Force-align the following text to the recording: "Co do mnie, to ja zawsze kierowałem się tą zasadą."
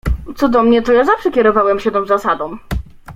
"Co 0.37 0.49
do 0.49 0.63
mnie, 0.63 0.81
to 0.81 0.91
ja 0.93 1.05
zawsze 1.05 1.31
kierowałem 1.31 1.79
się 1.79 1.91
tą 1.91 2.05
zasadą." 2.05 2.57